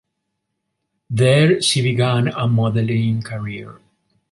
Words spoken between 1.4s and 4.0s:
she began a modelling career.